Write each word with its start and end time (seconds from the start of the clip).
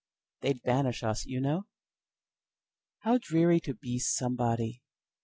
They 0.41 0.53
'd 0.53 0.63
banish 0.63 1.03
us, 1.03 1.27
you 1.27 1.39
know. 1.39 1.67
How 3.01 3.19
dreary 3.19 3.59
to 3.59 3.75
be 3.75 3.99
somebody! 3.99 4.81